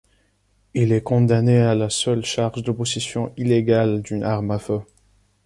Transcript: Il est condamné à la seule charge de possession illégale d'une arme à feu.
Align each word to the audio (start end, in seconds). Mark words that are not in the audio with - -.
Il 0.73 0.93
est 0.93 1.03
condamné 1.03 1.59
à 1.59 1.75
la 1.75 1.91
seule 1.91 2.25
charge 2.25 2.63
de 2.63 2.71
possession 2.71 3.31
illégale 3.37 4.01
d'une 4.01 4.23
arme 4.23 4.49
à 4.49 4.57
feu. 4.57 4.81